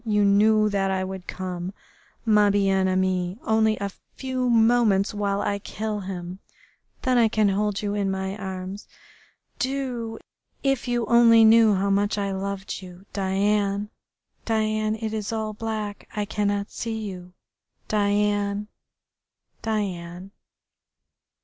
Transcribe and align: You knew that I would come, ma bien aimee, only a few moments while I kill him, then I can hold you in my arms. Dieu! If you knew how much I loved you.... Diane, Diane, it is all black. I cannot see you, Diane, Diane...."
You 0.03 0.25
knew 0.25 0.67
that 0.69 0.89
I 0.89 1.03
would 1.03 1.27
come, 1.27 1.75
ma 2.25 2.49
bien 2.49 2.87
aimee, 2.87 3.37
only 3.43 3.77
a 3.77 3.91
few 4.15 4.49
moments 4.49 5.13
while 5.13 5.43
I 5.43 5.59
kill 5.59 5.99
him, 5.99 6.39
then 7.03 7.19
I 7.19 7.27
can 7.27 7.49
hold 7.49 7.83
you 7.83 7.93
in 7.93 8.09
my 8.09 8.35
arms. 8.35 8.87
Dieu! 9.59 10.17
If 10.63 10.87
you 10.87 11.05
knew 11.45 11.75
how 11.75 11.91
much 11.91 12.17
I 12.17 12.31
loved 12.31 12.81
you.... 12.81 13.05
Diane, 13.13 13.91
Diane, 14.43 14.95
it 14.95 15.13
is 15.13 15.31
all 15.31 15.53
black. 15.53 16.09
I 16.15 16.25
cannot 16.25 16.71
see 16.71 16.97
you, 16.97 17.33
Diane, 17.87 18.69
Diane...." 19.61 20.31